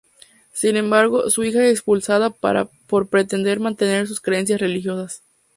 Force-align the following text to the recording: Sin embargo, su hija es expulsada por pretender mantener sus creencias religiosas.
Sin 0.51 0.77
embargo, 0.77 1.29
su 1.29 1.43
hija 1.43 1.63
es 1.63 1.69
expulsada 1.73 2.31
por 2.31 3.07
pretender 3.09 3.59
mantener 3.59 4.07
sus 4.07 4.19
creencias 4.19 4.59
religiosas. 4.59 5.21